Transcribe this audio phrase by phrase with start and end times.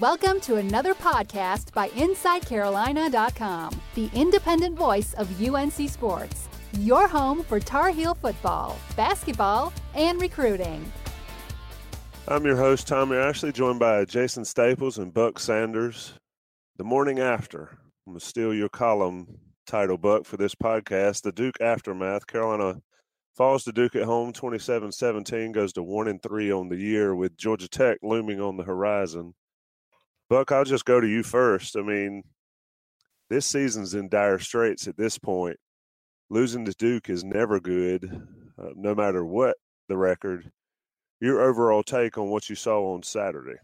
[0.00, 6.48] Welcome to another podcast by InsideCarolina.com, the independent voice of UNC Sports,
[6.80, 10.90] your home for Tar Heel football, basketball, and recruiting.
[12.26, 16.14] I'm your host, Tommy Ashley, joined by Jason Staples and Buck Sanders.
[16.78, 21.30] The morning after, I'm going to steal your column title, Buck, for this podcast The
[21.30, 22.26] Duke Aftermath.
[22.26, 22.80] Carolina
[23.36, 27.14] falls to Duke at home 27 17, goes to 1 and 3 on the year
[27.14, 29.34] with Georgia Tech looming on the horizon.
[30.28, 31.76] Buck, I'll just go to you first.
[31.76, 32.22] I mean,
[33.30, 35.56] this season's in dire straits at this point.
[36.30, 38.26] Losing to Duke is never good,
[38.58, 39.56] uh, no matter what
[39.88, 40.50] the record.
[41.20, 43.58] Your overall take on what you saw on Saturday?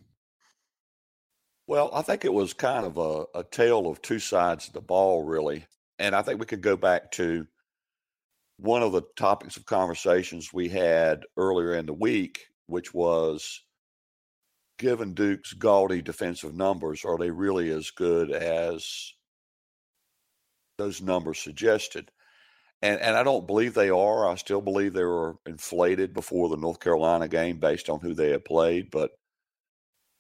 [1.66, 4.80] Well, I think it was kind of a, a tale of two sides of the
[4.80, 5.66] ball, really.
[5.98, 7.47] And I think we could go back to
[8.58, 13.62] one of the topics of conversations we had earlier in the week, which was
[14.78, 19.12] given Duke's gaudy defensive numbers, are they really as good as
[20.78, 22.11] those numbers suggested?
[22.83, 24.28] And and I don't believe they are.
[24.28, 28.31] I still believe they were inflated before the North Carolina game based on who they
[28.31, 28.91] had played.
[28.91, 29.12] But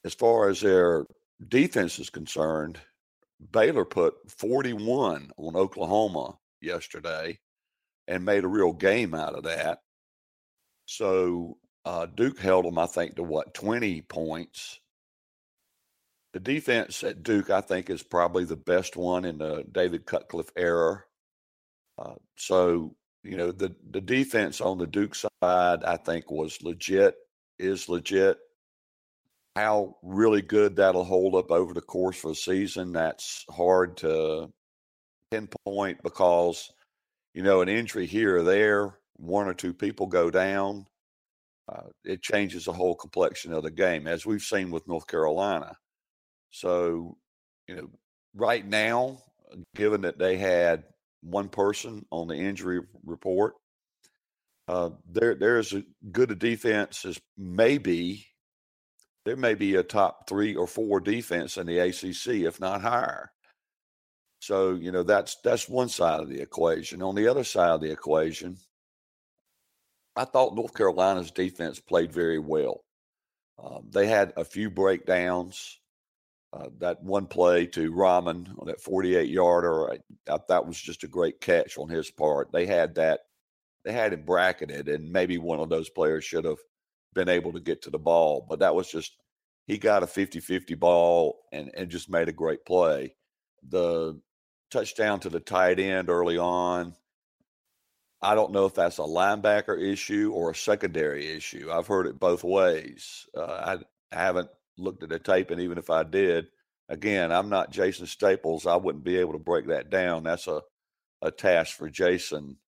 [0.04, 1.06] as far as their
[1.48, 2.78] defense is concerned,
[3.50, 7.38] Baylor put 41 on Oklahoma yesterday
[8.06, 9.78] and made a real game out of that.
[10.86, 14.78] So uh, Duke held them, I think, to what, 20 points.
[16.32, 20.52] The defense at Duke, I think, is probably the best one in the David Cutcliffe
[20.56, 21.02] era.
[21.98, 27.16] Uh, so, you know, the, the defense on the Duke side, I think, was legit,
[27.58, 28.38] is legit.
[29.56, 34.50] How really good that'll hold up over the course of a season, that's hard to
[35.30, 36.72] pinpoint because,
[37.34, 40.86] you know, an injury here or there, one or two people go down
[41.68, 45.76] uh, it changes the whole complexion of the game, as we've seen with North Carolina.
[46.50, 47.16] So,
[47.68, 47.90] you know,
[48.34, 49.18] right now,
[49.74, 50.84] given that they had
[51.22, 53.54] one person on the injury report,
[54.68, 58.26] uh, there there's a good a defense as maybe
[59.24, 63.32] there may be a top three or four defense in the ACC, if not higher.
[64.40, 67.02] So you know that's that's one side of the equation.
[67.02, 68.56] On the other side of the equation,
[70.14, 72.84] I thought North Carolina's defense played very well.
[73.62, 75.78] Uh, they had a few breakdowns.
[76.52, 79.96] Uh, that one play to Rahming on that 48 yarder,
[80.26, 82.52] thought was just a great catch on his part.
[82.52, 83.20] They had that,
[83.86, 86.58] they had him bracketed, and maybe one of those players should have
[87.14, 88.44] been able to get to the ball.
[88.46, 89.16] But that was just,
[89.66, 93.14] he got a 50 50 ball and, and just made a great play.
[93.70, 94.20] The
[94.70, 96.94] touchdown to the tight end early on,
[98.22, 101.70] I don't know if that's a linebacker issue or a secondary issue.
[101.72, 103.26] I've heard it both ways.
[103.36, 103.76] Uh,
[104.12, 106.48] I, haven't looked at the tape, and even if I did,
[106.88, 108.66] again, I'm not Jason Staples.
[108.66, 110.22] I wouldn't be able to break that down.
[110.22, 110.60] That's a,
[111.22, 112.58] a task for Jason,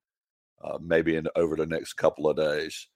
[0.62, 2.88] uh, maybe in over the next couple of days.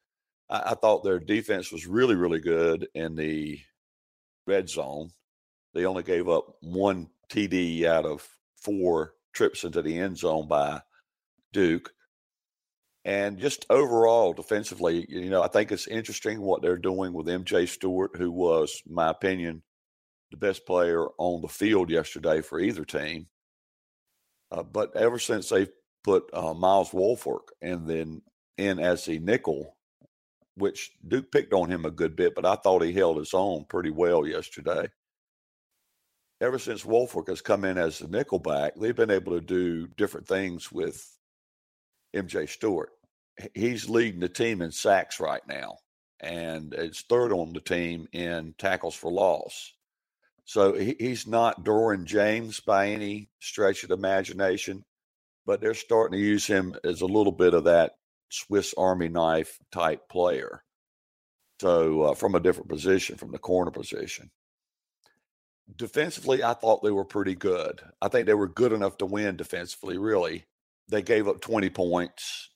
[0.51, 3.61] I, I thought their defense was really, really good in the
[4.47, 5.11] red zone.
[5.75, 8.27] They only gave up one TD out of
[8.57, 10.81] four trips into the end zone by
[11.53, 11.93] Duke.
[13.05, 17.69] And just overall, defensively, you know, I think it's interesting what they're doing with MJ
[17.69, 19.63] Stewart, who was, in my opinion,
[20.31, 23.29] the best player on the field yesterday for either team.
[24.51, 25.71] Uh, but ever since they've
[26.05, 28.23] put uh, Myles Wolfolk and then
[28.57, 29.77] in as the nickel,
[30.57, 33.65] which Duke picked on him a good bit, but I thought he held his own
[33.69, 34.89] pretty well yesterday.
[36.41, 40.27] Ever since Wolfolk has come in as the nickelback, they've been able to do different
[40.27, 41.18] things with
[42.15, 42.91] MJ Stewart
[43.55, 45.79] he's leading the team in sacks right now,
[46.21, 49.73] and it's third on the team in tackles for loss.
[50.45, 54.85] So he, he's not Derwin James by any stretch of the imagination,
[55.47, 57.93] but they're starting to use him as a little bit of that
[58.31, 60.63] Swiss Army knife type player.
[61.61, 64.31] So uh, from a different position, from the corner position.
[65.77, 67.83] Defensively, I thought they were pretty good.
[68.01, 70.47] I think they were good enough to win defensively, really.
[70.89, 72.49] They gave up 20 points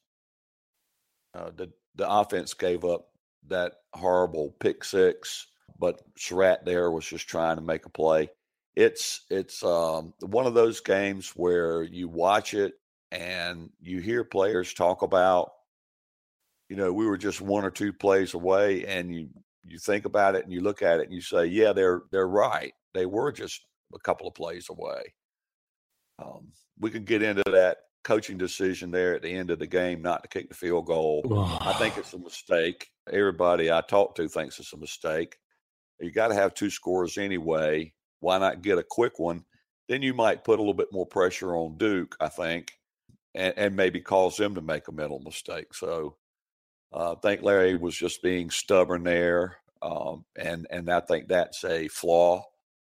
[1.34, 3.08] uh, the the offense gave up
[3.48, 5.46] that horrible pick six,
[5.78, 8.30] but Surratt there was just trying to make a play.
[8.76, 12.74] It's it's um, one of those games where you watch it
[13.10, 15.52] and you hear players talk about,
[16.68, 19.28] you know, we were just one or two plays away, and you
[19.64, 22.28] you think about it and you look at it and you say, yeah, they're they're
[22.28, 22.72] right.
[22.94, 23.62] They were just
[23.94, 25.14] a couple of plays away.
[26.18, 26.48] Um,
[26.78, 30.22] we can get into that coaching decision there at the end of the game not
[30.22, 31.22] to kick the field goal.
[31.60, 32.88] I think it's a mistake.
[33.10, 35.36] Everybody I talk to thinks it's a mistake.
[36.00, 37.92] You got to have two scores anyway.
[38.20, 39.44] Why not get a quick one?
[39.88, 42.72] Then you might put a little bit more pressure on Duke, I think,
[43.34, 45.74] and, and maybe cause them to make a mental mistake.
[45.74, 46.16] So
[46.92, 51.64] uh, I think Larry was just being stubborn there, um, and and I think that's
[51.64, 52.44] a flaw.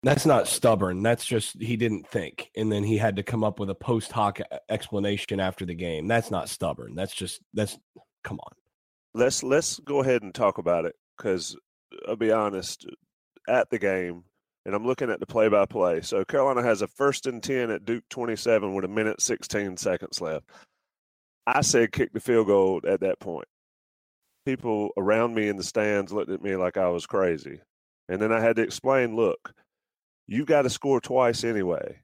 [0.05, 1.01] That's not stubborn.
[1.01, 4.11] That's just he didn't think, and then he had to come up with a post
[4.11, 6.07] hoc uh, explanation after the game.
[6.07, 6.93] That's not stubborn.
[6.93, 7.75] That's just that's
[8.23, 8.53] come on.
[9.15, 11.57] Let's let's go ahead and talk about it because
[11.91, 12.85] uh, I'll be honest.
[13.47, 14.23] At the game,
[14.65, 16.01] and I'm looking at the play by play.
[16.01, 20.21] So Carolina has a first and 10 at Duke 27 with a minute 16 seconds
[20.21, 20.49] left.
[21.47, 23.47] I said kick the field goal at that point.
[24.45, 27.61] People around me in the stands looked at me like I was crazy.
[28.09, 29.53] And then I had to explain look,
[30.27, 32.01] you got to score twice anyway.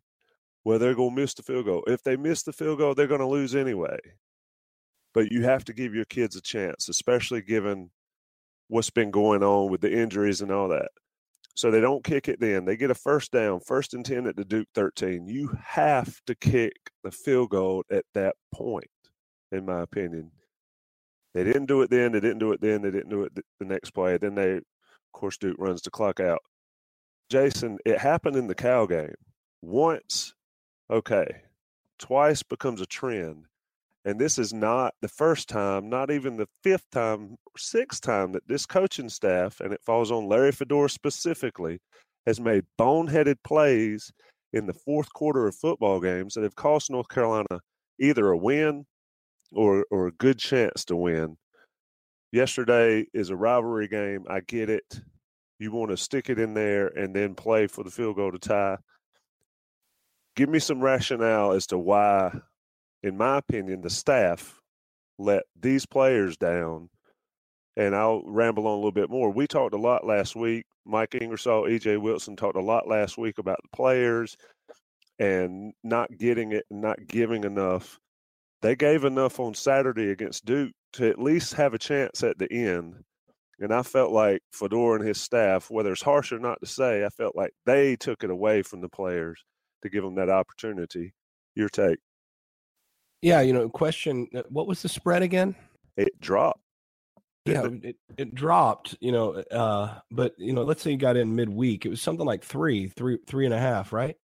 [0.63, 1.83] Well, they're going to miss the field goal.
[1.87, 3.97] If they miss the field goal, they're going to lose anyway.
[5.13, 7.89] But you have to give your kids a chance, especially given
[8.67, 10.89] what's been going on with the injuries and all that.
[11.55, 12.63] So they don't kick it then.
[12.65, 15.27] They get a first down, first and 10 at the Duke 13.
[15.27, 18.89] You have to kick the field goal at that point,
[19.51, 20.31] in my opinion.
[21.33, 22.13] They didn't do it then.
[22.13, 22.81] They didn't do it then.
[22.81, 24.17] They didn't do it the next play.
[24.17, 24.63] Then they, of
[25.13, 26.39] course, Duke runs the clock out.
[27.31, 29.15] Jason, it happened in the Cal game.
[29.61, 30.33] Once,
[30.91, 31.43] okay.
[31.97, 33.45] Twice becomes a trend.
[34.03, 38.45] And this is not the first time, not even the fifth time, sixth time that
[38.49, 41.79] this coaching staff, and it falls on Larry Fedora specifically,
[42.25, 44.11] has made boneheaded plays
[44.51, 47.61] in the fourth quarter of football games that have cost North Carolina
[47.97, 48.85] either a win
[49.53, 51.37] or or a good chance to win.
[52.33, 54.25] Yesterday is a rivalry game.
[54.29, 55.01] I get it
[55.61, 58.39] you want to stick it in there and then play for the field goal to
[58.39, 58.77] tie.
[60.35, 62.39] Give me some rationale as to why,
[63.03, 64.59] in my opinion, the staff
[65.17, 66.89] let these players down.
[67.77, 69.29] And I'll ramble on a little bit more.
[69.29, 70.65] We talked a lot last week.
[70.85, 74.35] Mike Ingersoll, EJ Wilson talked a lot last week about the players
[75.19, 77.99] and not getting it not giving enough.
[78.61, 82.51] They gave enough on Saturday against Duke to at least have a chance at the
[82.51, 83.03] end.
[83.61, 87.05] And I felt like Fedora and his staff, whether it's harsh or not to say,
[87.05, 89.39] I felt like they took it away from the players
[89.83, 91.13] to give them that opportunity.
[91.55, 91.99] Your take?
[93.21, 95.55] Yeah, you know, question uh, what was the spread again?
[95.95, 96.61] It dropped.
[97.45, 101.35] Yeah, it, it dropped, you know, uh, but you know, let's say you got in
[101.35, 104.15] midweek, it was something like three, three, three and a half, right?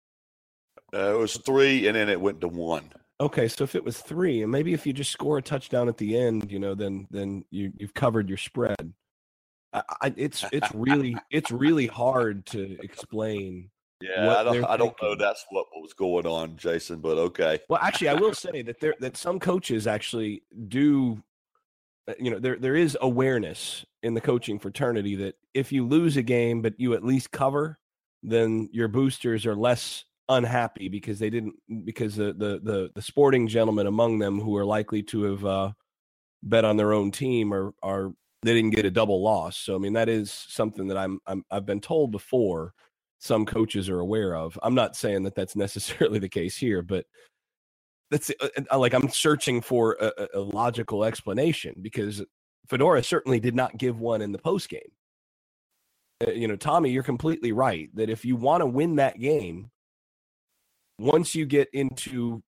[0.94, 2.92] Uh, it was three, and then it went to one.
[3.18, 5.96] Okay, so if it was three, and maybe if you just score a touchdown at
[5.96, 8.92] the end, you know, then then you you've covered your spread.
[10.02, 13.70] I, it's it's really it's really hard to explain.
[14.00, 17.60] Yeah, I don't I don't know that's what was going on, Jason, but okay.
[17.68, 21.22] Well, actually, I will say that there that some coaches actually do.
[22.08, 26.16] Uh, you know, there there is awareness in the coaching fraternity that if you lose
[26.16, 27.78] a game but you at least cover,
[28.22, 31.54] then your boosters are less unhappy because they didn't
[31.84, 35.72] because the the the, the sporting gentlemen among them who are likely to have uh,
[36.42, 38.12] bet on their own team are are
[38.42, 39.56] they didn't get a double loss.
[39.56, 42.74] So I mean that is something that I'm, I'm I've been told before
[43.18, 44.58] some coaches are aware of.
[44.62, 47.06] I'm not saying that that's necessarily the case here, but
[48.10, 52.22] that's uh, uh, like I'm searching for a, a logical explanation because
[52.68, 54.92] Fedora certainly did not give one in the post game.
[56.26, 59.70] Uh, you know, Tommy, you're completely right that if you want to win that game,
[60.98, 62.42] once you get into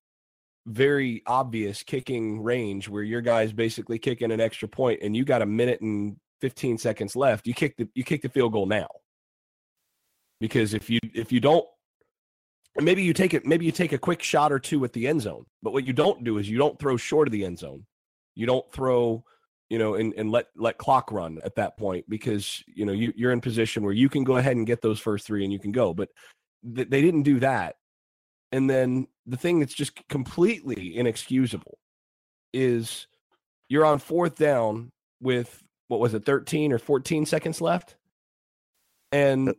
[0.68, 5.42] very obvious kicking range where your guy's basically kicking an extra point and you got
[5.42, 8.88] a minute and 15 seconds left, you kick the you kick the field goal now.
[10.40, 11.66] Because if you if you don't
[12.76, 15.22] maybe you take it maybe you take a quick shot or two at the end
[15.22, 15.46] zone.
[15.62, 17.84] But what you don't do is you don't throw short of the end zone.
[18.34, 19.24] You don't throw,
[19.68, 23.12] you know, and, and let let clock run at that point because you know you,
[23.16, 25.58] you're in position where you can go ahead and get those first three and you
[25.58, 25.92] can go.
[25.92, 26.10] But
[26.76, 27.76] th- they didn't do that
[28.52, 31.78] and then the thing that's just completely inexcusable
[32.52, 33.06] is
[33.68, 34.90] you're on fourth down
[35.20, 37.96] with what was it, 13 or 14 seconds left?
[39.10, 39.54] And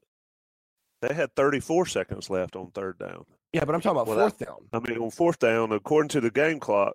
[1.02, 3.26] they had 34 seconds left on third down.
[3.54, 4.58] Yeah, but I'm talking about well, fourth down.
[4.74, 6.94] I mean, on fourth down, according to the game clock,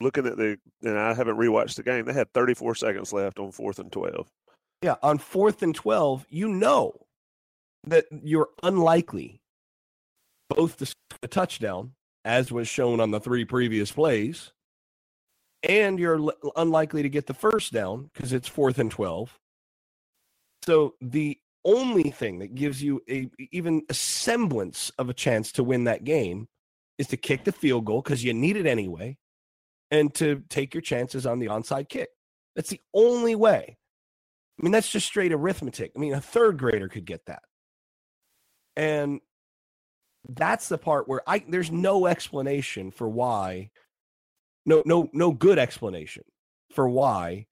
[0.00, 2.04] looking at the, and I haven't rewatched the game.
[2.04, 4.28] They had 34 seconds left on fourth and 12.
[4.82, 6.92] Yeah, on fourth and 12, you know
[7.86, 9.40] that you're unlikely
[10.48, 10.80] both
[11.22, 11.92] a touchdown,
[12.24, 14.52] as was shown on the three previous plays,
[15.62, 19.38] and you're l- unlikely to get the first down because it's fourth and 12.
[20.64, 25.64] So the only thing that gives you a even a semblance of a chance to
[25.64, 26.48] win that game
[26.98, 29.16] is to kick the field goal because you need it anyway
[29.90, 32.08] and to take your chances on the onside kick.
[32.54, 33.76] That's the only way.
[34.58, 35.92] I mean, that's just straight arithmetic.
[35.96, 37.42] I mean, a third grader could get that.
[38.76, 39.20] And
[40.28, 43.70] that's the part where I there's no explanation for why
[44.64, 46.24] no no no good explanation
[46.72, 47.46] for why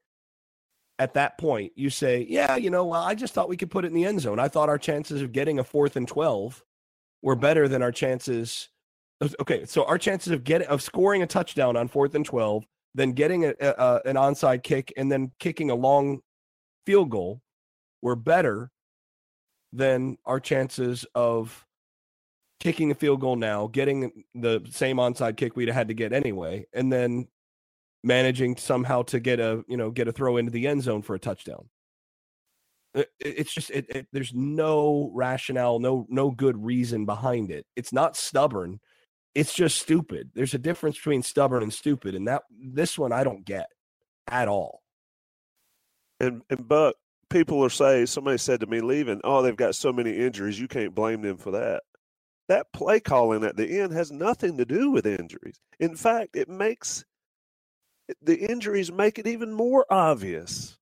[0.98, 3.84] at that point you say, yeah, you know, well, I just thought we could put
[3.84, 4.38] it in the end zone.
[4.38, 6.62] I thought our chances of getting a fourth and 12
[7.22, 8.68] were better than our chances.
[9.40, 12.64] Okay, so our chances of getting of scoring a touchdown on fourth and 12,
[12.94, 16.20] then getting a, a, an onside kick, and then kicking a long
[16.86, 17.40] field goal
[18.00, 18.70] were better
[19.72, 21.64] than our chances of
[22.62, 26.64] kicking a field goal now, getting the same onside kick we'd had to get anyway,
[26.73, 27.26] and then
[28.04, 31.16] managing somehow to get a you know get a throw into the end zone for
[31.16, 31.69] a touchdown.
[32.95, 37.66] It, it's just it, it, there's no rationale, no no good reason behind it.
[37.75, 38.78] It's not stubborn.
[39.35, 40.31] It's just stupid.
[40.35, 43.66] There's a difference between stubborn and stupid, and that this one I don't get
[44.31, 44.83] at all.
[46.21, 46.95] And and Buck,
[47.28, 50.69] people are saying somebody said to me leaving, oh, they've got so many injuries, you
[50.69, 51.83] can't blame them for that.
[52.49, 55.61] That play calling at the end has nothing to do with injuries.
[55.78, 57.04] In fact, it makes
[58.20, 60.76] the injuries make it even more obvious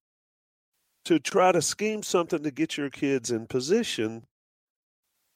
[1.05, 4.25] to try to scheme something to get your kids in position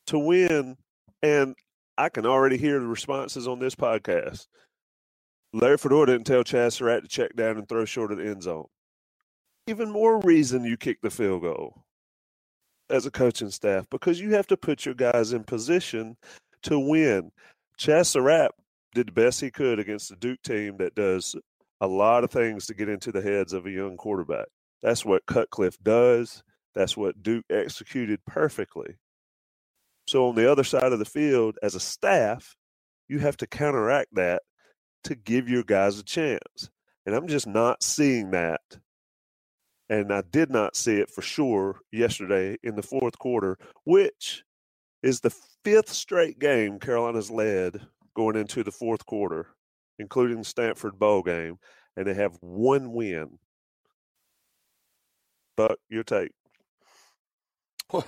[0.08, 0.78] to win.
[1.22, 1.56] And
[1.98, 4.48] I can already hear the responses on this podcast.
[5.54, 8.44] Larry Fedora didn't tell Chazz Surratt to check down and throw short of the end
[8.44, 8.66] zone.
[9.68, 11.85] Even more reason you kick the field goal
[12.90, 16.18] as a coaching staff because you have to put your guys in position
[16.64, 17.32] to win.
[17.78, 18.52] Surratt
[18.94, 21.36] did the best he could against the Duke team that does
[21.82, 24.48] a lot of things to get into the heads of a young quarterback.
[24.82, 26.44] That's what Cutcliffe does.
[26.74, 28.96] That's what Duke executed perfectly.
[30.08, 32.56] So on the other side of the field, as a staff,
[33.08, 34.44] you have to counteract that
[35.06, 36.70] to give your guys a chance.
[37.06, 38.62] And I'm just not seeing that.
[39.90, 44.44] And I did not see it for sure yesterday in the fourth quarter, which
[45.04, 47.82] is the fifth straight game Carolina's led
[48.16, 49.56] going into the fourth quarter
[50.00, 51.58] including the Stanford Bowl game,
[51.96, 53.40] and they have one win.
[55.56, 56.32] But your take.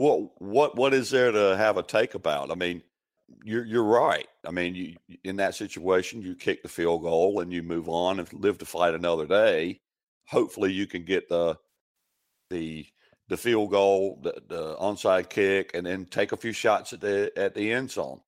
[0.00, 2.52] Well, what what what is there to have a take about?
[2.52, 2.82] I mean,
[3.42, 4.28] you're you're right.
[4.46, 8.20] I mean, you in that situation, you kick the field goal and you move on
[8.20, 9.80] and live to fight another day.
[10.28, 11.56] Hopefully, you can get the
[12.50, 12.86] the
[13.28, 17.32] the field goal, the, the onside kick, and then take a few shots at the
[17.36, 18.20] at the end zone.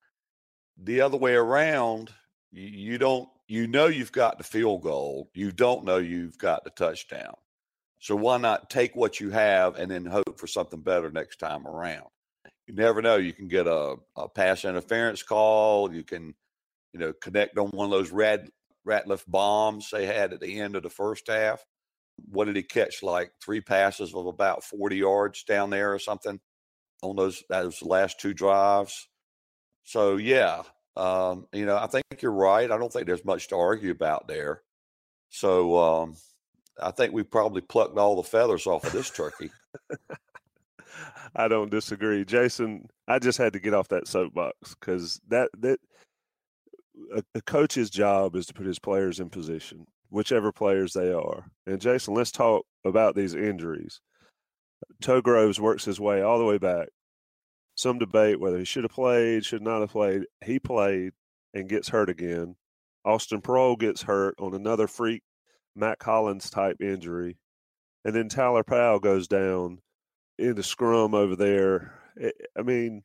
[0.83, 2.11] The other way around,
[2.53, 5.31] you, don't you know you've got the field goal.
[5.35, 7.35] You don't know you've got the touchdown.
[7.99, 11.67] So why not take what you have and then hope for something better next time
[11.67, 12.07] around?
[12.67, 13.17] You never know.
[13.17, 15.93] You can get a, a pass interference call.
[15.93, 16.35] You can,
[16.95, 18.49] you know, connect on one of those red
[18.87, 21.65] Ratliff bombs they had at the end of the first half.
[22.31, 23.03] What did he catch?
[23.03, 26.41] Like three passes of about 40 yards down there or something
[27.03, 29.09] on those those last two drives.
[29.85, 30.63] So yeah,
[30.97, 32.71] um, you know, I think you're right.
[32.71, 34.63] I don't think there's much to argue about there.
[35.31, 36.17] So um,
[36.81, 39.51] I think we probably plucked all the feathers off of this turkey.
[41.37, 42.89] I don't disagree, Jason.
[43.07, 45.79] I just had to get off that soapbox because that that
[47.15, 51.47] a, a coach's job is to put his players in position, whichever players they are.
[51.67, 54.01] And Jason, let's talk about these injuries.
[55.01, 56.89] Toe Groves works his way all the way back
[57.81, 60.25] some debate whether he should have played, should not have played.
[60.45, 61.13] He played
[61.55, 62.57] and gets hurt again.
[63.07, 65.23] Austin Proehl gets hurt on another freak
[65.75, 67.39] Mack Hollins type injury.
[68.05, 69.79] And then Tyler Powell goes down
[70.39, 71.95] in the scrum over there.
[72.59, 73.03] I mean,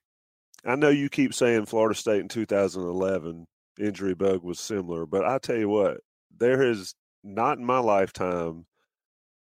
[0.65, 3.45] I know you keep saying Florida State in 2011
[3.79, 6.01] injury bug was similar, but I tell you what,
[6.37, 8.65] there has not in my lifetime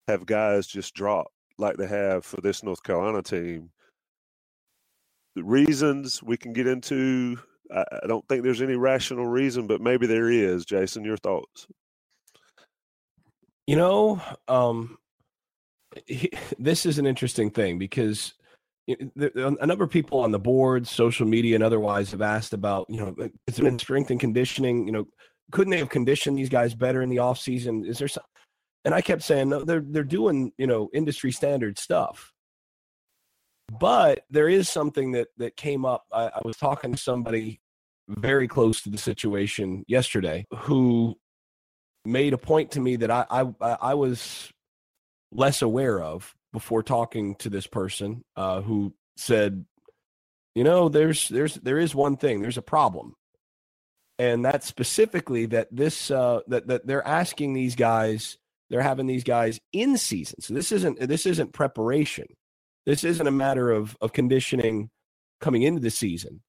[0.08, 3.70] have guys just dropped like they have for this North Carolina team
[5.34, 7.38] the reasons we can get into.
[7.74, 10.64] I, I don't think there's any rational reason, but maybe there is.
[10.64, 11.66] Jason, your thoughts?
[13.66, 14.98] You know, um,
[16.06, 18.34] he, this is an interesting thing because
[18.88, 22.98] a number of people on the board, social media, and otherwise have asked about, you
[22.98, 23.14] know,
[23.46, 24.86] it's been strength and conditioning.
[24.86, 25.06] You know,
[25.52, 27.84] couldn't they have conditioned these guys better in the off season?
[27.84, 28.24] Is there some?
[28.84, 32.32] And I kept saying no, they're they're doing you know industry standard stuff.
[33.78, 36.04] But there is something that that came up.
[36.12, 37.60] I, I was talking to somebody
[38.08, 41.16] very close to the situation yesterday who
[42.04, 44.50] made a point to me that I I, I was
[45.30, 49.64] less aware of before talking to this person uh, who said,
[50.54, 52.42] you know, there's there's there is one thing.
[52.42, 53.14] There's a problem
[54.18, 58.38] and that's specifically that this uh, that that they're asking these guys,
[58.70, 60.40] they're having these guys in season.
[60.40, 62.26] So this isn't this isn't preparation.
[62.86, 64.90] This isn't a matter of of conditioning
[65.40, 66.42] coming into the season,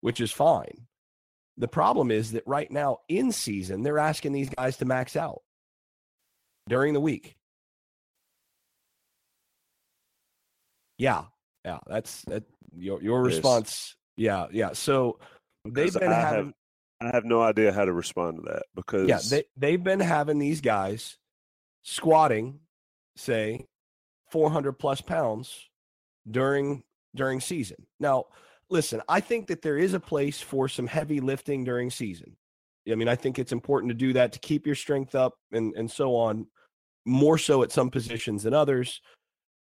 [0.00, 0.86] which is fine.
[1.56, 5.42] The problem is that right now in season, they're asking these guys to max out
[6.68, 7.36] during the week.
[10.96, 11.24] Yeah,
[11.64, 12.44] yeah, that's that.
[12.76, 13.96] Your your response.
[14.16, 14.72] Yeah, yeah.
[14.72, 15.18] So
[15.64, 16.44] they've been I having.
[16.46, 16.54] Have,
[17.00, 20.38] I have no idea how to respond to that because yeah, they they've been having
[20.38, 21.16] these guys
[21.82, 22.60] squatting,
[23.16, 23.66] say,
[24.30, 25.68] four hundred plus pounds
[26.30, 26.82] during
[27.14, 27.86] during season.
[27.98, 28.26] Now,
[28.68, 32.36] listen, I think that there is a place for some heavy lifting during season.
[32.90, 35.74] I mean, I think it's important to do that to keep your strength up and
[35.76, 36.46] and so on.
[37.06, 39.00] More so at some positions than others.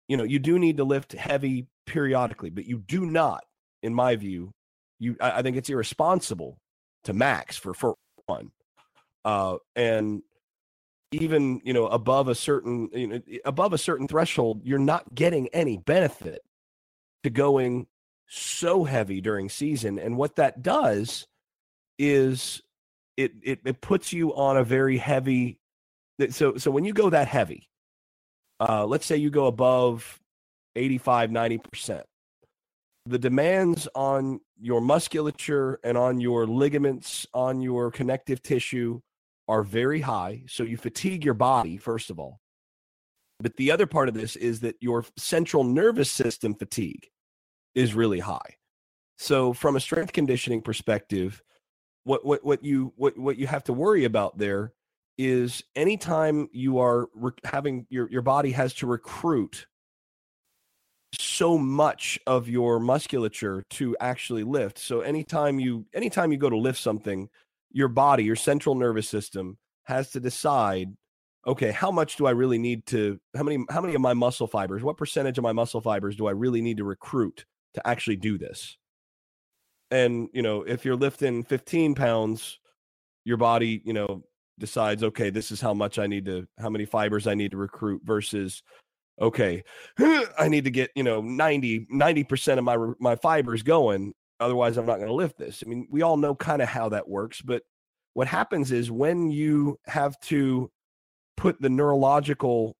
[0.07, 3.43] You know, you do need to lift heavy periodically, but you do not,
[3.83, 4.51] in my view,
[4.99, 6.59] you I, I think it's irresponsible
[7.05, 7.95] to max for for
[8.25, 8.51] one,
[9.23, 10.21] uh, and
[11.11, 15.47] even you know above a certain you know above a certain threshold, you're not getting
[15.49, 16.41] any benefit
[17.23, 17.87] to going
[18.27, 19.99] so heavy during season.
[19.99, 21.27] And what that does
[21.97, 22.61] is
[23.17, 25.59] it it, it puts you on a very heavy.
[26.29, 27.69] So so when you go that heavy,
[28.59, 30.19] uh, let's say you go above
[30.75, 32.05] 85 90 percent
[33.05, 38.99] the demands on your musculature and on your ligaments, on your connective tissue
[39.47, 40.43] are very high.
[40.47, 42.39] So you fatigue your body, first of all.
[43.39, 47.07] But the other part of this is that your central nervous system fatigue
[47.75, 48.55] is really high.
[49.17, 51.43] So from a strength conditioning perspective,
[52.05, 54.73] what what what you what what you have to worry about there
[55.17, 59.67] is anytime you are re- having your your body has to recruit
[61.19, 64.77] so much of your musculature to actually lift.
[64.77, 67.29] So anytime you anytime you go to lift something,
[67.71, 70.89] your body, your central nervous system has to decide,
[71.45, 74.47] okay, how much do I really need to how many how many of my muscle
[74.47, 78.17] fibers, what percentage of my muscle fibers do I really need to recruit to actually
[78.17, 78.77] do this?
[79.91, 82.59] And, you know, if you're lifting 15 pounds,
[83.23, 84.23] your body, you know,
[84.57, 87.57] decides, okay, this is how much I need to how many fibers I need to
[87.57, 88.63] recruit versus
[89.19, 89.63] okay,
[90.37, 94.13] I need to get, you know, 90, 90% of my, my fibers going.
[94.39, 95.63] Otherwise, I'm not going to lift this.
[95.65, 97.41] I mean, we all know kind of how that works.
[97.41, 97.63] But
[98.13, 100.69] what happens is when you have to
[101.37, 102.75] put the neurological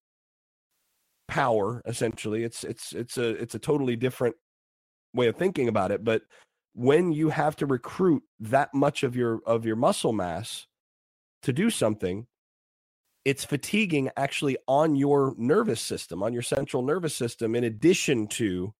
[1.27, 4.35] power, essentially, it's, it's, it's a, it's a totally different
[5.13, 6.03] way of thinking about it.
[6.03, 6.23] But
[6.73, 10.67] when you have to recruit that much of your, of your muscle mass
[11.43, 12.27] to do something,
[13.25, 18.73] it's fatiguing actually on your nervous system, on your central nervous system, in addition to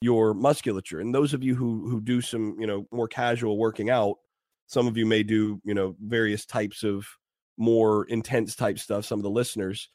[0.00, 1.00] your musculature.
[1.00, 4.16] And those of you who who do some, you know, more casual working out,
[4.66, 7.06] some of you may do, you know, various types of
[7.58, 9.04] more intense type stuff.
[9.04, 9.90] Some of the listeners,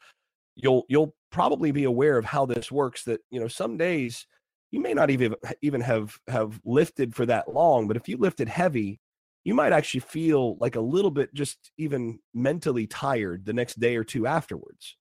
[0.54, 3.02] you'll you'll probably be aware of how this works.
[3.04, 4.26] That you know, some days
[4.70, 8.48] you may not even even have have lifted for that long, but if you lifted
[8.48, 9.00] heavy,
[9.46, 13.94] you might actually feel like a little bit just even mentally tired the next day
[13.94, 14.96] or two afterwards.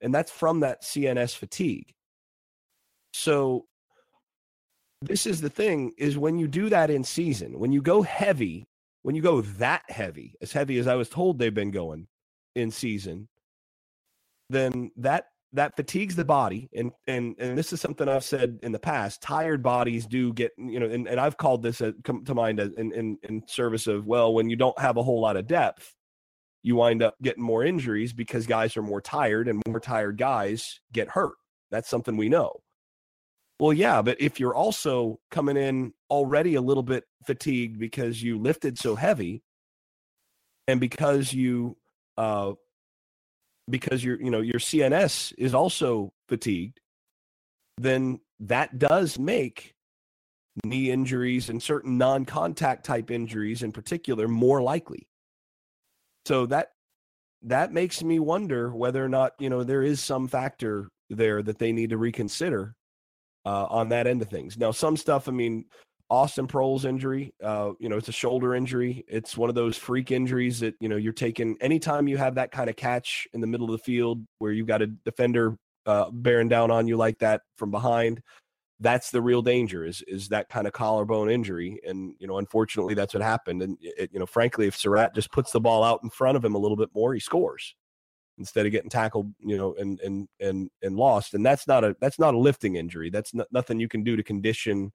[0.00, 1.92] And that's from that CNS fatigue.
[3.12, 3.66] So
[5.02, 8.66] this is the thing is when you do that in season, when you go heavy,
[9.02, 12.06] when you go that heavy, as heavy as I was told they've been going
[12.54, 13.28] in season,
[14.48, 18.70] then that that fatigues the body and and and this is something i've said in
[18.70, 22.24] the past tired bodies do get you know and, and i've called this a, come
[22.24, 25.36] to mind in, in in service of well when you don't have a whole lot
[25.36, 25.92] of depth
[26.62, 30.80] you wind up getting more injuries because guys are more tired and more tired guys
[30.92, 31.34] get hurt.
[31.70, 32.60] That's something we know.
[33.58, 38.38] Well yeah but if you're also coming in already a little bit fatigued because you
[38.38, 39.42] lifted so heavy
[40.66, 41.76] and because you
[42.16, 42.52] uh
[43.70, 46.80] because your you know your CNS is also fatigued,
[47.78, 49.74] then that does make
[50.64, 55.08] knee injuries and certain non-contact type injuries in particular more likely.
[56.26, 56.72] So that
[57.42, 61.58] that makes me wonder whether or not you know there is some factor there that
[61.58, 62.74] they need to reconsider
[63.44, 64.58] uh, on that end of things.
[64.58, 65.64] Now, some stuff, I mean,
[66.10, 67.32] Austin Proehl's injury.
[67.42, 69.04] Uh, you know, it's a shoulder injury.
[69.06, 72.50] It's one of those freak injuries that, you know, you're taking anytime you have that
[72.50, 76.10] kind of catch in the middle of the field where you've got a defender uh,
[76.10, 78.20] bearing down on you like that from behind.
[78.80, 82.94] That's the real danger is is that kind of collarbone injury, and you know, unfortunately,
[82.94, 83.60] that's what happened.
[83.62, 86.44] And it, you know, frankly, if Surratt just puts the ball out in front of
[86.44, 87.74] him a little bit more, he scores
[88.38, 91.34] instead of getting tackled, you know, and and and and lost.
[91.34, 93.10] And that's not a that's not a lifting injury.
[93.10, 94.92] That's not, nothing you can do to condition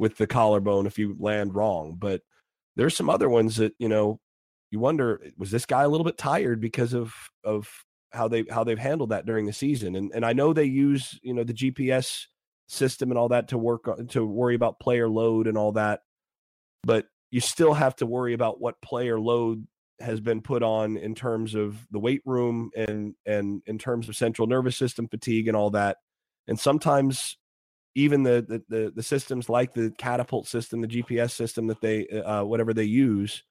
[0.00, 1.94] with the collarbone if you land wrong.
[1.96, 2.22] But
[2.74, 4.18] there's some other ones that you know
[4.70, 7.68] you wonder eh, was this guy a little bit tired because of of
[8.12, 9.94] how they how they've handled that during the season.
[9.94, 12.24] And and I know they use you know the GPS
[12.66, 16.00] system and all that to work to worry about player load and all that,
[16.82, 19.66] but you still have to worry about what player load
[20.00, 24.16] has been put on in terms of the weight room and and in terms of
[24.16, 25.98] central nervous system fatigue and all that.
[26.48, 27.36] And sometimes
[27.94, 32.08] even the the the, the systems like the catapult system, the GPS system that they
[32.08, 33.42] uh, whatever they use,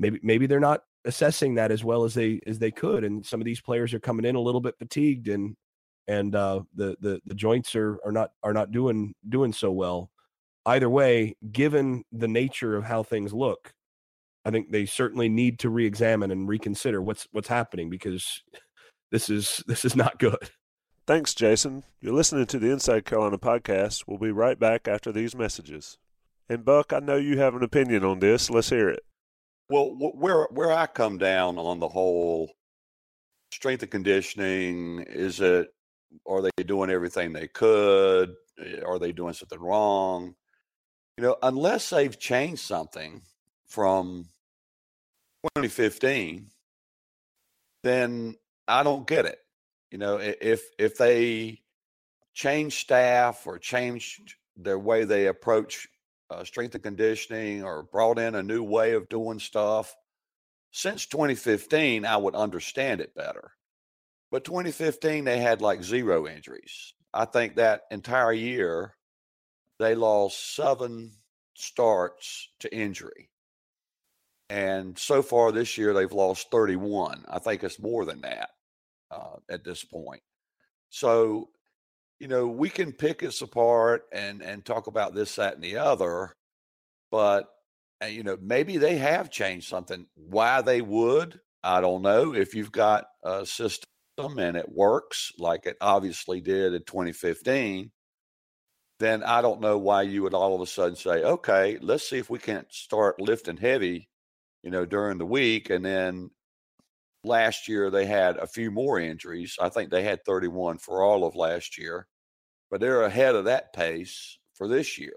[0.00, 3.04] maybe maybe they're not assessing that as well as they as they could.
[3.04, 5.56] And some of these players are coming in a little bit fatigued and
[6.08, 10.10] and uh the the the joints are are not are not doing doing so well.
[10.66, 13.72] Either way given the nature of how things look
[14.46, 18.42] i think they certainly need to re-examine and reconsider what's what's happening because
[19.10, 20.50] this is this is not good
[21.06, 25.34] thanks jason you're listening to the inside carolina podcast we'll be right back after these
[25.34, 25.98] messages
[26.48, 29.04] and buck i know you have an opinion on this let's hear it
[29.68, 32.52] well, where where I come down on the whole
[33.52, 35.68] strength and conditioning is it
[36.26, 38.34] are they doing everything they could?
[38.60, 40.34] Eh, are they doing something wrong?
[41.18, 43.22] You know, unless they've changed something
[43.66, 44.28] from
[45.56, 46.50] 2015,
[47.82, 48.36] then
[48.68, 49.38] I don't get it.
[49.90, 51.62] You know, if if they
[52.34, 55.88] change staff or change their way they approach
[56.30, 59.94] uh, strength and conditioning or brought in a new way of doing stuff.
[60.72, 63.52] Since 2015, I would understand it better.
[64.30, 66.94] But 2015, they had like zero injuries.
[67.14, 68.94] I think that entire year,
[69.78, 71.12] they lost seven
[71.54, 73.30] starts to injury.
[74.50, 77.24] And so far this year, they've lost 31.
[77.28, 78.50] I think it's more than that
[79.10, 80.22] uh, at this point.
[80.90, 81.50] So
[82.18, 85.76] you know, we can pick us apart and and talk about this, that, and the
[85.76, 86.34] other,
[87.10, 87.48] but
[88.02, 90.06] uh, you know, maybe they have changed something.
[90.14, 92.34] Why they would, I don't know.
[92.34, 93.86] If you've got a system
[94.18, 97.90] and it works like it obviously did in 2015,
[98.98, 102.18] then I don't know why you would all of a sudden say, okay, let's see
[102.18, 104.08] if we can't start lifting heavy,
[104.62, 106.30] you know, during the week, and then
[107.24, 109.56] last year they had a few more injuries.
[109.60, 112.06] I think they had 31 for all of last year,
[112.70, 115.16] but they're ahead of that pace for this year.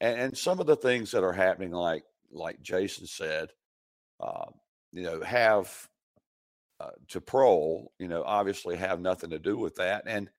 [0.00, 3.50] And, and some of the things that are happening, like like Jason said,
[4.20, 4.46] uh,
[4.92, 5.88] you know, have
[6.80, 10.04] uh, to Proehl, you know, obviously have nothing to do with that.
[10.06, 10.30] And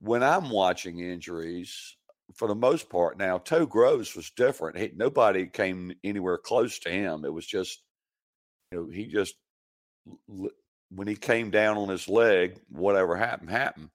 [0.00, 1.96] when I'm watching injuries,
[2.34, 4.78] for the most part, now Toe Groves was different.
[4.78, 7.24] He, nobody came anywhere close to him.
[7.24, 7.82] It was just,
[8.70, 9.34] you know, he just
[10.90, 13.90] when he came down on his leg, whatever happened, happened.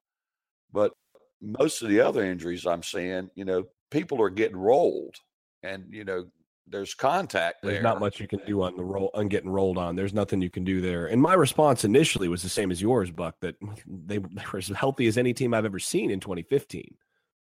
[0.71, 0.93] But
[1.41, 5.15] most of the other injuries I'm seeing, you know, people are getting rolled
[5.62, 6.26] and, you know,
[6.67, 9.95] there's contact There's not much you can do on the roll on getting rolled on.
[9.95, 11.08] There's nothing you can do there.
[11.08, 14.69] And my response initially was the same as yours, Buck, that they, they were as
[14.69, 16.95] healthy as any team I've ever seen in 2015.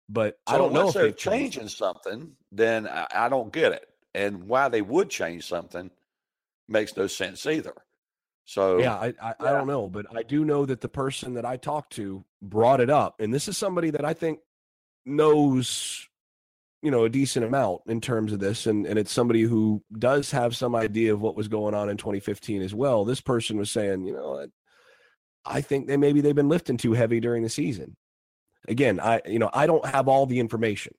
[0.10, 3.88] But so I don't know if they're changing something, then I, I don't get it.
[4.14, 5.92] And why they would change something
[6.68, 7.74] makes no sense either.
[8.46, 9.34] So yeah, I I, yeah.
[9.40, 12.80] I, don't know, but I do know that the person that I talked to brought
[12.80, 14.40] it up, and this is somebody that I think
[15.04, 16.08] knows,
[16.84, 20.30] you know, a decent amount in terms of this, and and it's somebody who does
[20.30, 23.04] have some idea of what was going on in 2015 as well.
[23.04, 24.46] This person was saying, you know,
[25.44, 27.98] I think they maybe they've been lifting too heavy during the season.
[28.68, 30.94] Again, I you know I don't have all the information,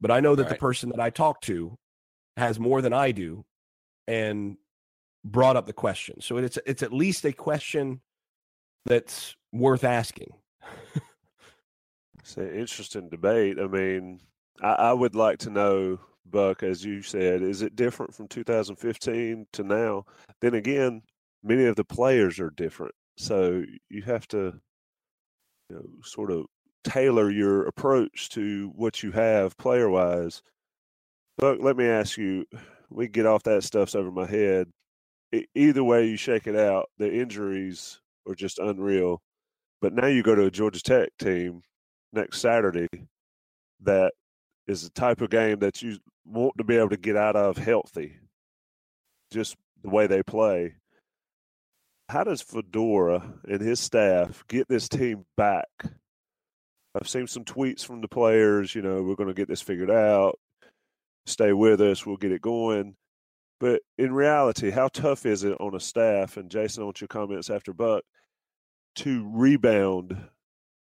[0.00, 0.52] but I know that right.
[0.52, 1.76] the person that I talked to
[2.38, 3.44] has more than I do,
[4.06, 4.56] and
[5.24, 6.20] brought up the question.
[6.20, 8.00] So it's it's at least a question
[8.86, 10.32] that's worth asking.
[12.18, 13.58] it's an interesting debate.
[13.58, 14.20] I mean,
[14.62, 19.46] I, I, would like to know, Buck, as you said, is it different from 2015
[19.52, 20.04] to now?
[20.40, 21.02] Then again,
[21.42, 24.54] many of the players are different, so you have to,
[25.68, 26.46] you know, sort of
[26.84, 30.42] tailor your approach to what you have player wise.
[31.38, 32.46] Buck, let me ask you.
[32.92, 34.66] We get off that stuff's over my head
[35.54, 39.22] either way you shake it out, the injuries are just unreal.
[39.80, 41.62] But now you go to a Georgia Tech team
[42.12, 42.88] next Saturday
[43.82, 44.12] that
[44.66, 47.56] is the type of game that you want to be able to get out of
[47.56, 48.16] healthy,
[49.32, 50.74] just the way they play.
[52.08, 55.68] How does Fedora and his staff get this team back?
[56.94, 59.90] I've seen some tweets from the players, you know, we're going to get this figured
[59.90, 60.38] out.
[61.26, 62.96] Stay with us, we'll get it going.
[63.60, 66.38] But in reality, how tough is it on a staff?
[66.38, 68.02] And Jason, I want your comments after Buck
[68.96, 70.16] to rebound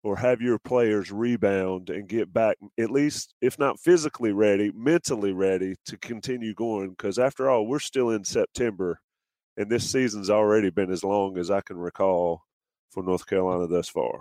[0.02, 5.32] or have your players rebound and get back at least if not physically ready mentally
[5.32, 9.00] ready to continue going because after all we're still in september
[9.56, 12.42] and this season's already been as long as i can recall
[12.90, 14.20] for north carolina thus far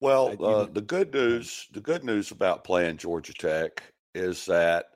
[0.00, 3.82] well uh, the good news the good news about playing georgia tech
[4.14, 4.86] is that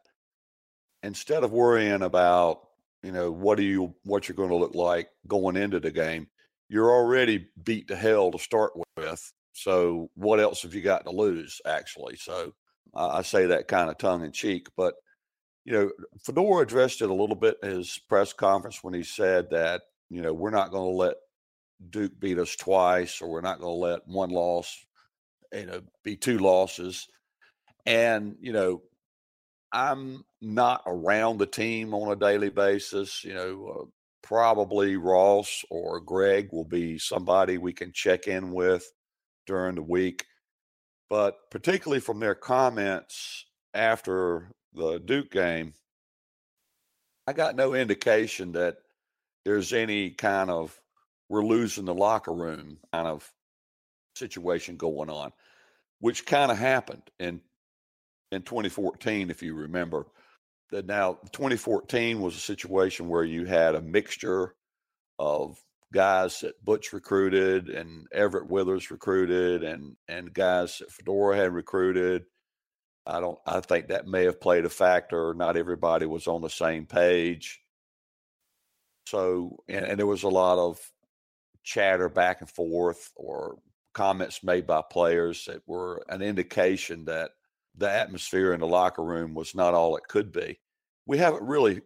[1.04, 2.62] instead of worrying about
[3.02, 6.26] you know what do you what you're going to look like going into the game
[6.68, 9.32] you're already beat to hell to start with.
[9.52, 12.16] So what else have you got to lose, actually?
[12.16, 12.52] So
[12.94, 14.94] I, I say that kind of tongue in cheek, but
[15.64, 15.90] you know,
[16.22, 20.20] Fedora addressed it a little bit in his press conference when he said that you
[20.20, 21.14] know we're not going to let
[21.90, 24.84] Duke beat us twice, or we're not going to let one loss,
[25.52, 27.08] you know, be two losses.
[27.86, 28.82] And you know,
[29.74, 33.24] I'm not around the team on a daily basis.
[33.24, 33.84] You know, uh,
[34.22, 38.90] probably Ross or Greg will be somebody we can check in with
[39.46, 40.24] during the week.
[41.10, 45.74] But particularly from their comments after the Duke game,
[47.26, 48.76] I got no indication that
[49.44, 50.78] there's any kind of
[51.28, 53.28] we're losing the locker room kind of
[54.14, 55.32] situation going on,
[55.98, 57.40] which kind of happened in
[58.34, 60.06] in 2014, if you remember
[60.70, 64.54] that now 2014 was a situation where you had a mixture
[65.18, 65.58] of
[65.92, 72.24] guys that Butch recruited and Everett Withers recruited and and guys that Fedora had recruited.
[73.06, 75.34] I don't I think that may have played a factor.
[75.34, 77.60] Not everybody was on the same page.
[79.06, 80.80] So and, and there was a lot of
[81.62, 83.58] chatter back and forth or
[83.92, 87.30] comments made by players that were an indication that
[87.76, 90.58] the atmosphere in the locker room was not all it could be.
[91.06, 91.82] We haven't really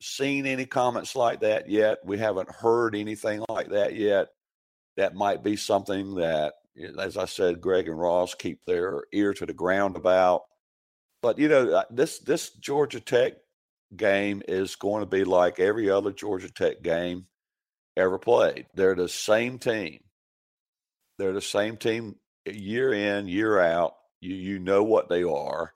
[0.00, 1.98] seen any comments like that yet.
[2.04, 4.28] We haven't heard anything like that yet.
[4.96, 6.54] That might be something that,
[6.98, 10.42] as I said, Greg and Ross keep their ear to the ground about.
[11.22, 13.34] But you know, uh, this this Georgia Tech
[13.94, 17.26] game is going to be like every other Georgia Tech game
[17.96, 18.66] ever played.
[18.74, 20.00] They're the same team.
[21.18, 23.94] They're the same team year in, year out.
[24.20, 25.72] You you know what they are,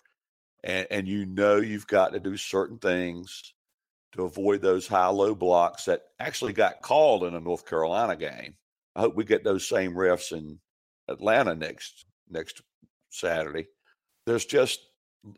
[0.65, 3.55] and and you know you've got to do certain things
[4.13, 8.55] to avoid those high low blocks that actually got called in a North Carolina game.
[8.97, 10.59] I hope we get those same refs in
[11.09, 12.63] Atlanta next next
[13.11, 13.67] Saturday.
[14.27, 14.81] There's just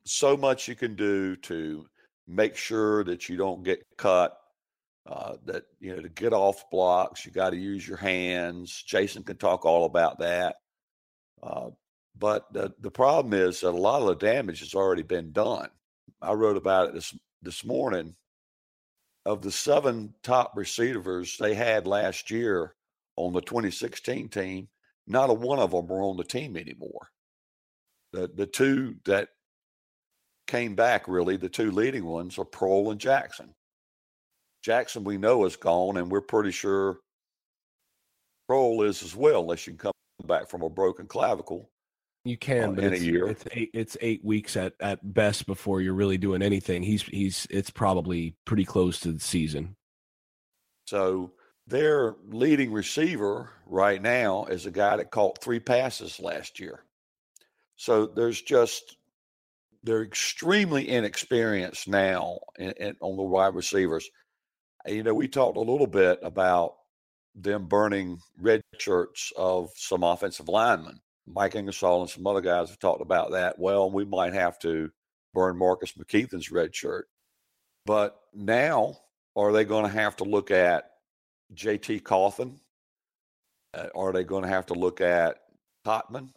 [0.04, 1.86] so much you can do to
[2.26, 4.38] make sure that you don't get cut.
[5.04, 8.84] Uh, that you know to get off blocks, you got to use your hands.
[8.86, 10.56] Jason can talk all about that.
[11.42, 11.70] Uh,
[12.18, 15.68] but the, the problem is that a lot of the damage has already been done.
[16.20, 18.14] I wrote about it this this morning.
[19.24, 22.74] Of the seven top receivers they had last year
[23.16, 24.68] on the 2016 team,
[25.06, 27.08] not a one of them are on the team anymore.
[28.12, 29.28] The the two that
[30.48, 33.54] came back really, the two leading ones are Proehl and Jackson.
[34.62, 36.98] Jackson we know is gone, and we're pretty sure
[38.48, 39.92] Proehl is as well, unless you come
[40.26, 41.71] back from a broken clavicle.
[42.24, 45.92] You can, uh, but it's, it's eight it's eight weeks at, at best before you're
[45.92, 46.82] really doing anything.
[46.82, 49.74] He's he's it's probably pretty close to the season.
[50.86, 51.32] So
[51.66, 56.84] their leading receiver right now is a guy that caught three passes last year.
[57.76, 58.96] So there's just
[59.82, 64.08] they're extremely inexperienced now in, in, on the wide receivers.
[64.86, 66.74] You know, we talked a little bit about
[67.34, 71.00] them burning red shirts of some offensive linemen
[71.34, 73.58] Mike Ingersoll and some other guys have talked about that.
[73.58, 74.90] Well, we might have to
[75.34, 77.08] burn Marcus McKethan's red shirt.
[77.86, 78.98] But now,
[79.36, 80.90] are they going to have to look at
[81.54, 82.60] JT Coffin?
[83.74, 85.38] Uh, are they going to have to look at
[85.84, 86.28] Totman?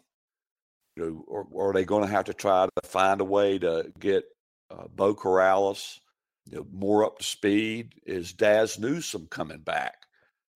[0.96, 3.58] You know, or, or, are they going to have to try to find a way
[3.58, 4.24] to get
[4.70, 5.98] uh, Beau Corrales
[6.46, 7.94] you know, more up to speed?
[8.06, 9.94] Is Dazz Newsome coming back?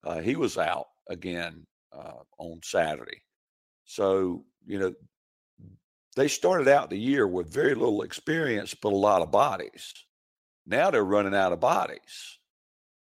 [0.03, 3.21] Uh, he was out again uh, on Saturday.
[3.91, 4.95] So, you know,
[6.15, 9.93] they started out the year with very little experience, but a lot of bodies.
[10.65, 12.39] Now they're running out of bodies.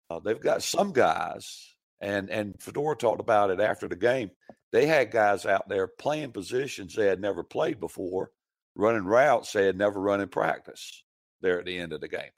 [0.08, 4.30] Uh, they've got some guys, and and Fedora talked about it after the game.
[4.72, 8.30] They had guys out there playing positions they had never played before
[8.76, 11.04] running routes they had never run in practice
[11.42, 12.30] there at the end of the game,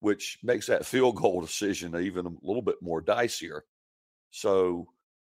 [0.00, 3.60] which makes that field goal decision even a little bit more dicier.
[4.32, 4.88] So,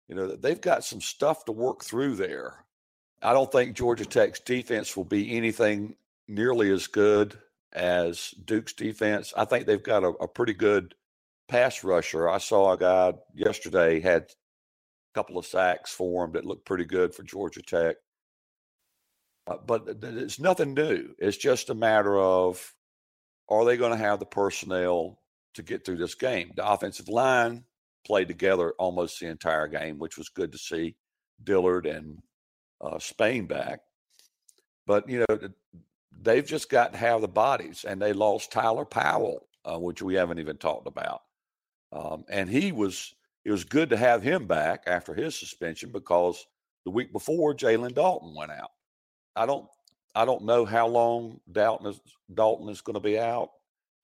[0.09, 2.65] you know, they've got some stuff to work through there.
[3.23, 5.97] I don't think Georgia Tech's defense will be anything
[6.29, 7.38] nearly as good
[7.73, 9.33] as Duke's defense.
[9.37, 10.95] I think they've got a, a pretty good
[11.49, 12.29] pass rusher.
[12.29, 16.85] I saw a guy yesterday had a couple of sacks for him that looked pretty
[16.85, 17.97] good for Georgia Tech.
[19.47, 21.15] Uh, but it's nothing new.
[21.19, 22.75] It's just a matter of
[23.49, 25.19] are they going to have the personnel
[25.55, 26.53] to get through this game?
[26.57, 27.65] The offensive line
[28.05, 30.97] played together almost the entire game, which was good to see.
[31.43, 32.19] Dillard and
[32.81, 33.81] uh, Spain back.
[34.87, 35.38] But, you know,
[36.21, 40.15] they've just got to have the bodies, and they lost Tyler Powell, uh, which we
[40.15, 41.23] haven't even talked about.
[41.93, 46.45] Um, and he was, it was good to have him back after his suspension because
[46.85, 48.71] the week before, Jalen Dalton went out.
[49.37, 49.67] I don't,
[50.15, 52.01] I don't know how long Dalton is,
[52.35, 53.51] Dalton is going to be out.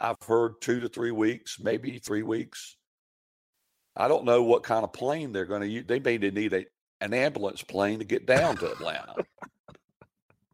[0.01, 2.78] I've heard two to three weeks, maybe three weeks.
[3.99, 5.85] I don't know what kind of plane they're going to use.
[5.87, 6.65] They may need a,
[7.01, 9.15] an ambulance plane to get down to Atlanta.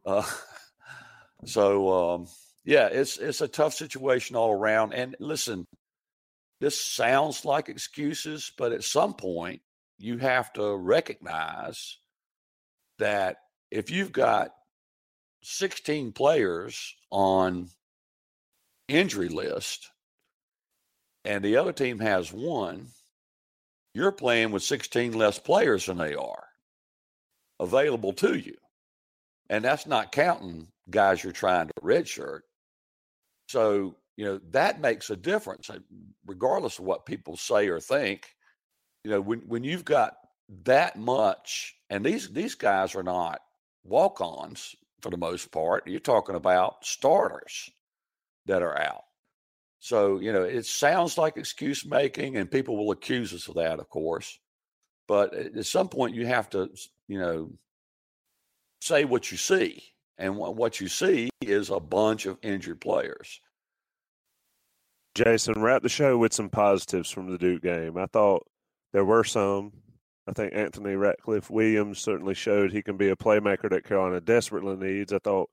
[0.05, 0.23] uh,
[1.45, 2.27] so um,
[2.63, 4.93] yeah, it's it's a tough situation all around.
[4.93, 5.67] And listen,
[6.59, 9.61] this sounds like excuses, but at some point
[9.99, 11.99] you have to recognize
[12.97, 13.37] that
[13.69, 14.49] if you've got
[15.43, 17.69] 16 players on
[18.87, 19.89] injury list
[21.23, 22.87] and the other team has one,
[23.95, 26.47] you're playing with 16 less players than they are
[27.59, 28.55] available to you.
[29.49, 32.41] And that's not counting guys you're trying to redshirt.
[33.47, 35.79] So, you know, that makes a difference, uh,
[36.25, 38.27] regardless of what people say or think.
[39.05, 40.17] You know, when, when you've got
[40.65, 43.39] that much, and these these guys are not
[43.85, 45.87] walk-ons for the most part.
[45.87, 47.69] You're talking about starters
[48.45, 49.04] that are out.
[49.79, 53.79] So, you know, it sounds like excuse making, and people will accuse us of that,
[53.79, 54.39] of course.
[55.07, 56.69] But at some point, you have to,
[57.07, 57.51] you know,
[58.81, 59.83] say what you see.
[60.17, 63.41] And what you see is a bunch of injured players.
[65.13, 67.97] Jason, wrap the show with some positives from the Duke game.
[67.97, 68.47] I thought
[68.93, 69.73] there were some.
[70.27, 74.75] I think Anthony Ratliff Williams certainly showed he can be a playmaker that Carolina desperately
[74.75, 75.13] needs.
[75.13, 75.49] I thought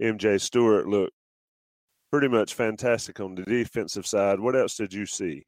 [0.00, 1.12] MJ Stewart looked
[2.10, 4.40] pretty much fantastic on the defensive side.
[4.40, 5.44] What else did you see?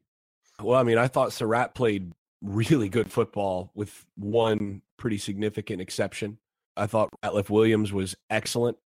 [0.61, 6.37] Well, I mean, I thought Surratt played really good football with one pretty significant exception.
[6.77, 8.77] I thought Ratliff Williams was excellent.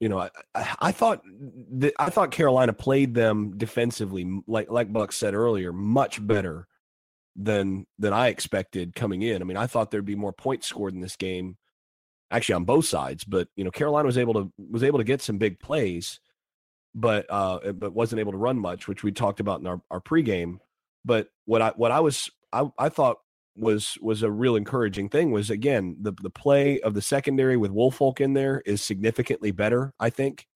[0.00, 0.30] You know, I,
[0.80, 1.22] I thought
[1.72, 6.66] that, I thought Carolina played them defensively, like like Buck said earlier, much better
[7.36, 9.40] than than I expected coming in.
[9.40, 11.56] I mean, I thought there'd be more points scored in this game,
[12.30, 13.24] actually on both sides.
[13.24, 16.20] But you know, Carolina was able to was able to get some big plays,
[16.94, 20.00] but uh, but wasn't able to run much, which we talked about in our our
[20.00, 20.58] pregame.
[21.04, 23.18] But what I what I was I, I thought
[23.56, 27.72] was was a real encouraging thing was again the the play of the secondary with
[27.72, 29.92] Wolfolk in there is significantly better.
[29.98, 30.46] I think.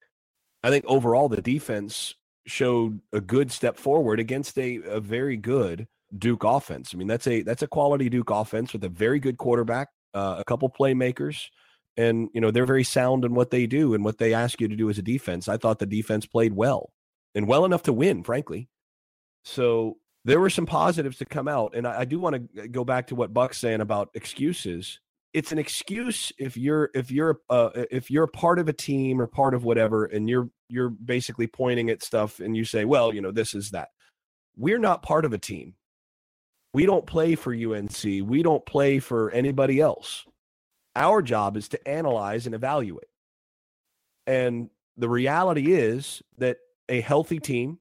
[0.64, 5.86] I think overall the defense showed a good step forward against a, a very good
[6.16, 6.90] Duke offense.
[6.92, 10.36] I mean that's a that's a quality Duke offense with a very good quarterback, uh,
[10.38, 11.46] a couple playmakers,
[11.98, 14.68] and you know they're very sound in what they do and what they ask you
[14.68, 15.48] to do as a defense.
[15.48, 16.92] I thought the defense played well
[17.34, 18.68] and well enough to win, frankly.
[19.44, 22.84] So there were some positives to come out, and I, I do want to go
[22.84, 25.00] back to what Buck's saying about excuses.
[25.34, 29.26] It's an excuse if you're if you're uh, if you're part of a team or
[29.26, 33.20] part of whatever, and you're you're basically pointing at stuff, and you say, well, you
[33.20, 33.88] know, this is that.
[34.56, 35.74] We're not part of a team.
[36.74, 38.02] We don't play for UNC.
[38.04, 40.24] We don't play for anybody else.
[40.98, 43.08] Our job is to analyze and evaluate.
[44.26, 46.58] And the reality is that
[46.88, 47.78] a healthy team,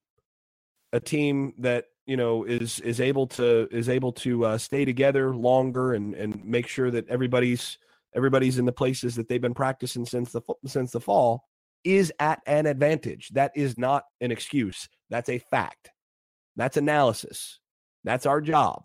[0.94, 5.36] a team that you know is is able to is able to uh, stay together
[5.36, 7.80] longer and and make sure that everybody's
[8.16, 11.44] everybody's in the places that they've been practicing since the since the fall
[11.84, 13.30] is at an advantage.
[13.30, 14.88] That is not an excuse.
[15.10, 15.90] That's a fact.
[16.56, 17.60] That's analysis.
[18.04, 18.84] That's our job.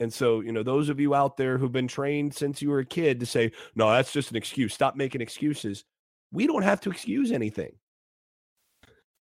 [0.00, 2.80] And so, you know, those of you out there who've been trained since you were
[2.80, 4.72] a kid to say, no, that's just an excuse.
[4.72, 5.84] Stop making excuses.
[6.32, 7.72] We don't have to excuse anything.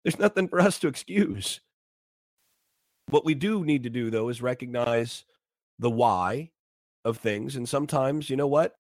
[0.04, 1.62] There's nothing for us to excuse.
[3.10, 5.24] What we do need to do, though, is recognize
[5.80, 6.52] the why
[7.06, 7.56] of things.
[7.56, 8.76] And sometimes, you know what?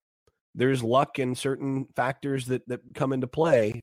[0.56, 3.82] There's luck and certain factors that, that come into play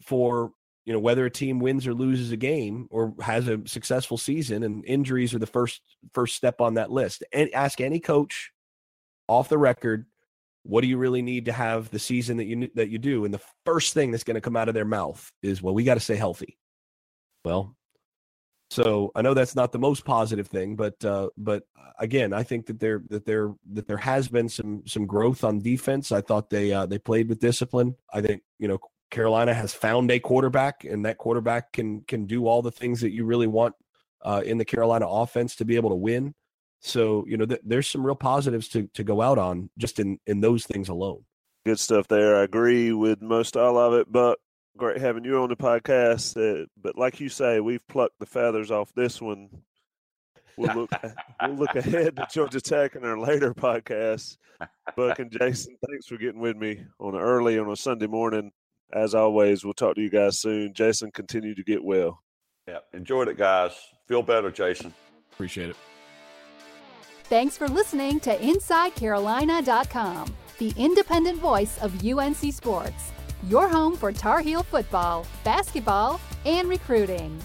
[0.00, 0.52] for
[0.84, 4.62] you know whether a team wins or loses a game or has a successful season
[4.62, 5.80] and injuries are the first
[6.12, 8.52] first step on that list and ask any coach
[9.28, 10.06] off the record
[10.64, 13.24] what do you really need to have the season that you that you do?
[13.24, 15.84] And the first thing that's going to come out of their mouth is, well, we
[15.84, 16.56] got to stay healthy.
[17.44, 17.76] Well,
[18.70, 21.64] so I know that's not the most positive thing, but uh, but
[21.98, 25.58] again, I think that there that there that there has been some some growth on
[25.58, 26.12] defense.
[26.12, 27.96] I thought they uh, they played with discipline.
[28.12, 28.78] I think you know
[29.12, 33.12] Carolina has found a quarterback, and that quarterback can can do all the things that
[33.12, 33.74] you really want
[34.22, 36.34] uh, in the Carolina offense to be able to win.
[36.80, 40.18] So you know, th- there's some real positives to to go out on just in
[40.26, 41.24] in those things alone.
[41.66, 42.36] Good stuff there.
[42.36, 44.38] I agree with most all of it, but
[44.78, 46.36] great having you on the podcast.
[46.36, 49.50] Uh, but like you say, we've plucked the feathers off this one.
[50.56, 50.90] We'll look
[51.42, 54.38] we'll look ahead to Georgia Tech in our later podcasts.
[54.96, 58.52] Buck and Jason, thanks for getting with me on early on a Sunday morning.
[58.92, 60.74] As always, we'll talk to you guys soon.
[60.74, 62.22] Jason, continue to get well.
[62.68, 63.72] Yeah, enjoyed it, guys.
[64.06, 64.92] Feel better, Jason.
[65.32, 65.76] Appreciate it.
[67.24, 73.12] Thanks for listening to InsideCarolina.com, the independent voice of UNC Sports,
[73.48, 77.40] your home for Tar Heel football, basketball, and recruiting.